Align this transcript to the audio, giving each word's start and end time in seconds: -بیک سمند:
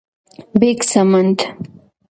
-بیک 0.59 0.79
سمند: 0.91 1.39